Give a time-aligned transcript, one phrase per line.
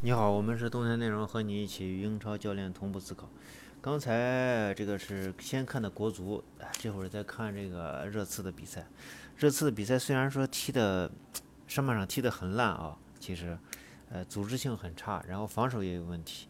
[0.00, 3.28] 你好，我们是冬天内容，和你一起英超教练同步思考。
[3.80, 6.44] 刚才这个是先看的国足，
[6.78, 8.86] 这会儿再看这个热刺的比赛。
[9.36, 11.10] 热刺的比赛虽然说踢的
[11.66, 13.58] 上半场踢得很烂啊，其实
[14.08, 16.46] 呃组织性很差，然后防守也有问题，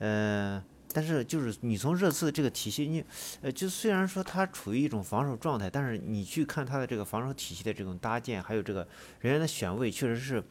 [0.00, 0.60] 呃，
[0.92, 3.04] 但是就是你从热刺这个体系，你
[3.40, 8.80] 呃就虽然说他处于一种防守状态，但是你去看他的这个防守体系的这种搭建，还有这个
[9.20, 10.42] 人员的选位，确实是。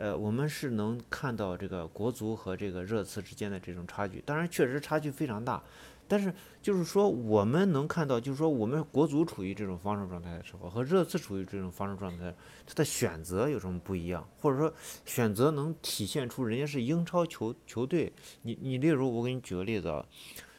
[0.00, 5.62] 呃，我们是能看到这个国足和这个热刺之间的这种差距，当然确实差距非常大，
[6.08, 12.34] 但是就是说我们能看到，就是说我们国足处于这种防守状态的时候，和热刺处于这种防守状态，
[12.66, 14.72] 它的选择有什么不一样，或者说
[15.04, 18.10] 选择能体现出人家是英超球球队。
[18.40, 20.02] 你你例如我给你举个例子啊，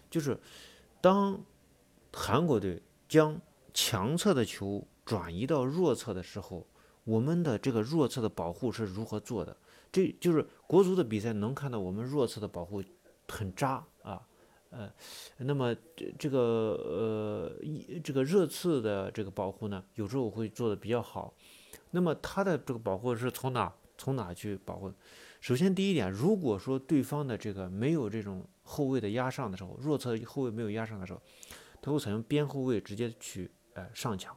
[0.08, 0.40] 就是
[1.02, 1.42] 当
[2.14, 2.80] 韩国队
[3.10, 3.42] 将
[3.74, 6.68] 强侧的球转移到弱侧的时候。
[7.04, 9.56] 我们的这个弱侧的保护是如何做的？
[9.92, 12.82] 这就是国足的比赛能看到我们弱侧的保护
[13.28, 14.22] 很渣啊，
[14.70, 14.90] 呃，
[15.38, 21.34] 那么这这个呃一这个热刺的这个保护呢，有时候会做的比较好。
[21.92, 24.92] 那么他的这个保护是从哪从哪去保护？
[25.42, 31.22] 首先第一点，如果说对方的这个没有这种后卫的压上的时候，弱侧后卫没有压上的时候，
[31.82, 34.34] 他会采用边后卫直接去呃上抢。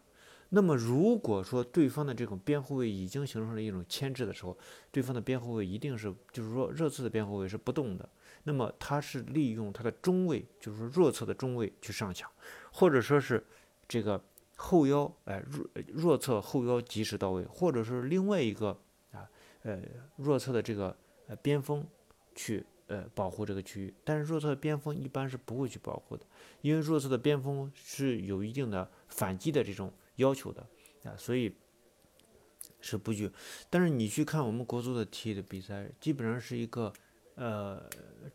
[0.50, 4.56] 那么，如果说对方的这种边后卫已经形成了一种牵制的时候，
[4.92, 8.08] 对方的边后卫一定是，就是说热刺的边后卫是不动的。
[8.44, 12.30] 那么他是利用他的中卫，就是说弱侧的中卫去上抢，
[12.70, 13.44] 或者说是
[13.88, 14.22] 这个
[14.54, 18.78] 后腰，哎弱弱侧后腰及时到位，或者是另外一个
[19.10, 19.28] 啊
[19.62, 19.80] 呃
[20.16, 21.84] 弱侧的这个呃边锋
[22.36, 23.92] 去呃保护这个区域。
[24.04, 26.24] 但是弱侧的边锋一般是不会去保护的，
[26.60, 29.92] 因为弱侧的边锋是有一定的反击的这种。
[30.16, 30.66] 要求的
[31.04, 31.56] 啊，所以
[32.80, 33.30] 是不惧。
[33.70, 36.92] 但是你去看我们国足的踢的比赛，基本上是一个
[37.34, 37.82] 呃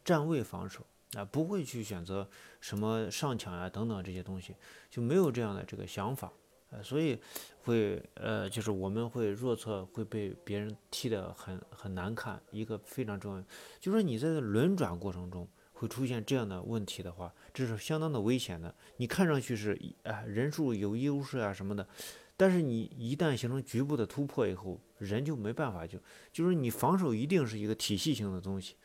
[0.04, 4.56] 站位防守啊，不会去选择什么上抢呀等等这些东西，
[4.90, 6.32] 就没有这样的这个想法
[6.72, 7.20] 啊，所以
[7.64, 12.42] 会呃就是我们会弱侧会被别人踢得很很难看。
[12.52, 13.42] 一个非常重要，
[13.80, 15.48] 就是说你在轮转过程中。
[15.80, 18.76] 会出现这样的问题的话，这是相当的危险的。
[18.98, 21.88] 你看上去是啊人数有优势啊什么的，
[22.36, 25.98] 但是你一旦形成局部的突破以后，人就没办法就
[26.34, 28.76] 就是你防守一定是一个体系性的东西，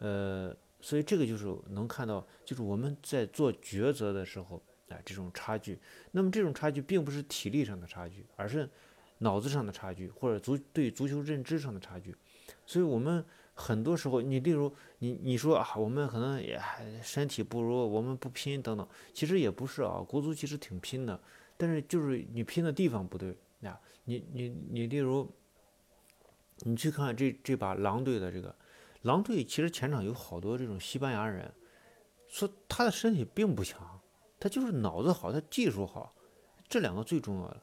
[0.00, 5.78] 呃，所以这个就是能看到，就是我们在做抉择的时候啊这种差距。
[6.10, 8.68] 那么这种差距并不是体力上的差距，而是
[9.18, 12.14] 脑子上的差距，或者足对足球认知上的差距。
[12.66, 13.24] 所以我们。
[13.54, 21.20] 很多时候，你例如你你说啊，我们可能也还身体不如，我们不拼等等，其实也不是啊，国足其实挺拼的，
[21.56, 23.78] 但是就是你拼的地方不对啊。
[24.04, 25.30] 你你你例如，
[26.60, 28.54] 你去看这这把狼队的这个
[29.02, 31.52] 狼队，其实前场有好多这种西班牙人，
[32.28, 34.00] 说他的身体并不强，
[34.40, 36.14] 他就是脑子好，他技术好，
[36.68, 37.62] 这两个最重要的。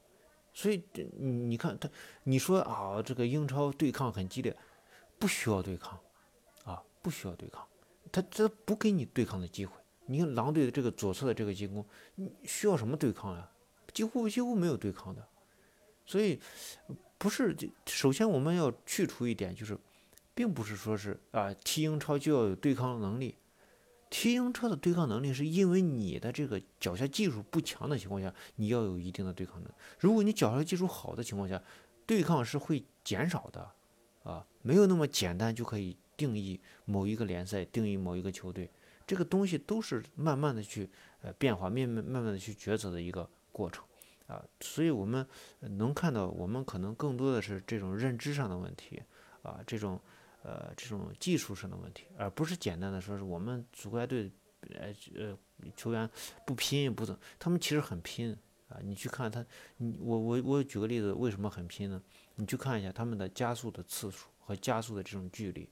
[0.54, 0.84] 所以
[1.18, 1.90] 你你看他，
[2.24, 4.56] 你说啊，这个英超对抗很激烈。
[5.20, 6.00] 不需要对抗，
[6.64, 7.68] 啊，不需要对抗，
[8.12, 9.74] 他这不给你对抗的机会。
[10.06, 11.86] 你看狼队的这个左侧的这个进攻，
[12.16, 13.48] 你需要什么对抗呀？
[13.94, 15.28] 几乎几乎没有对抗的。
[16.06, 16.40] 所以
[17.20, 19.78] 不是，首先我们要去除一点，就是
[20.34, 23.36] 并不是说是啊，踢英超就要有对抗能力。
[24.10, 29.74] 踢英超的对抗能力是因为你的这个脚下技术不强的情况下，你要有一定的对抗能力。
[30.00, 31.62] 如果你脚下技术好的情况下，
[32.08, 33.72] 对抗是会减少的。
[34.30, 38.70] 啊，没有那么简单就可以定义某一个联赛，定义某一个球队，
[39.08, 40.88] 这个东西都是慢慢的去
[41.22, 43.84] 呃变化，慢慢慢慢的去抉择的一个过程
[44.28, 45.26] 啊，所以我们
[45.62, 49.02] 能看到，我们可能更多的是这种认知上的问题
[49.42, 50.00] 啊，这种
[50.44, 54.32] 呃这种技术上的问题，而不是简单的说是我们足国家队
[54.70, 55.36] 呃呃
[55.76, 56.08] 球员
[56.46, 58.38] 不拼不怎，他们其实很拼。
[58.70, 59.44] 啊，你去看他，
[59.78, 62.02] 你我我我举个例子，为什么很拼呢？
[62.36, 65.68] 你去看一下他们的加速的次数和加速的这种距离，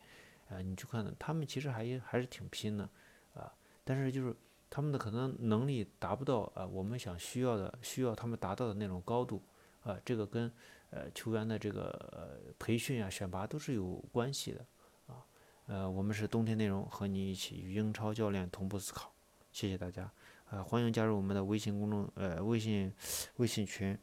[0.49, 2.89] 啊，你去看他们其实还还是挺拼的，
[3.35, 3.53] 啊，
[3.83, 4.35] 但是就是
[4.69, 9.41] 他们的可能能力达不到啊，我们想需要的需要他们达到的那种高度，
[9.83, 10.51] 啊，这个跟
[10.89, 14.65] 呃球员的这个呃培训啊选拔都是有关系的，
[15.05, 15.23] 啊，
[15.67, 19.13] 呃，我们是冬天内容和你一起与英超教练同步思考，
[19.51, 20.11] 谢谢大家。
[20.49, 22.93] 呃，欢迎加入我们的微信公众呃微信
[23.35, 23.97] 微信群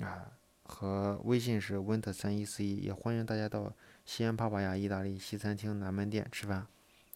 [0.00, 0.32] 啊，
[0.64, 3.72] 和微信是 winter 三一四一，也欢迎大家到
[4.04, 6.66] 西安帕帕亚意大利西餐厅南门店吃饭，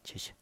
[0.05, 0.33] 谢谢。